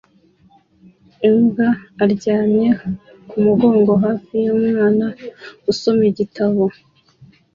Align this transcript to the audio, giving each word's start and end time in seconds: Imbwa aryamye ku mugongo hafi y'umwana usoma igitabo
Imbwa 1.27 1.69
aryamye 2.03 2.69
ku 3.27 3.35
mugongo 3.45 3.91
hafi 4.03 4.35
y'umwana 4.45 5.05
usoma 5.71 6.03
igitabo 6.11 6.63